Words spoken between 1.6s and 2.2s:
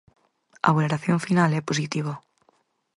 positiva.